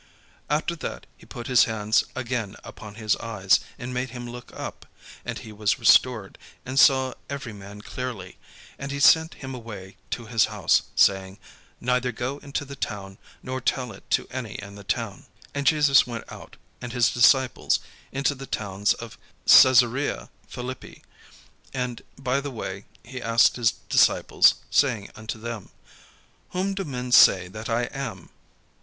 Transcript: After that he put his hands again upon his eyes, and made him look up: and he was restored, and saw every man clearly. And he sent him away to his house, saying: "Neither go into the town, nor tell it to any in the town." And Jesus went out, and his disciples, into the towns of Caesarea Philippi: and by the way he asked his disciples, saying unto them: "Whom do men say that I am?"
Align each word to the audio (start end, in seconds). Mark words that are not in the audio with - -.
After 0.49 0.75
that 0.77 1.05
he 1.15 1.27
put 1.27 1.45
his 1.45 1.65
hands 1.65 2.03
again 2.15 2.55
upon 2.63 2.95
his 2.95 3.15
eyes, 3.17 3.59
and 3.77 3.93
made 3.93 4.09
him 4.09 4.27
look 4.27 4.51
up: 4.51 4.87
and 5.23 5.37
he 5.37 5.51
was 5.51 5.77
restored, 5.77 6.39
and 6.65 6.79
saw 6.79 7.13
every 7.29 7.53
man 7.53 7.81
clearly. 7.83 8.39
And 8.79 8.91
he 8.91 8.99
sent 8.99 9.35
him 9.35 9.53
away 9.53 9.97
to 10.09 10.25
his 10.25 10.45
house, 10.45 10.81
saying: 10.95 11.37
"Neither 11.79 12.11
go 12.11 12.39
into 12.39 12.65
the 12.65 12.75
town, 12.75 13.19
nor 13.43 13.61
tell 13.61 13.91
it 13.91 14.09
to 14.09 14.27
any 14.31 14.53
in 14.55 14.73
the 14.73 14.83
town." 14.83 15.27
And 15.53 15.67
Jesus 15.67 16.07
went 16.07 16.23
out, 16.31 16.57
and 16.81 16.93
his 16.93 17.11
disciples, 17.11 17.79
into 18.11 18.33
the 18.33 18.47
towns 18.47 18.95
of 18.95 19.19
Caesarea 19.45 20.31
Philippi: 20.47 21.03
and 21.75 22.01
by 22.17 22.41
the 22.41 22.49
way 22.49 22.85
he 23.03 23.21
asked 23.21 23.55
his 23.55 23.71
disciples, 23.87 24.55
saying 24.71 25.11
unto 25.15 25.37
them: 25.37 25.69
"Whom 26.53 26.73
do 26.73 26.85
men 26.85 27.11
say 27.11 27.47
that 27.49 27.69
I 27.69 27.83
am?" 27.83 28.29